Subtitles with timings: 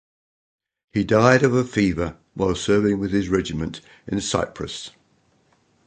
[0.93, 4.89] He died of a fever whilst serving with his regiment in Cyprus.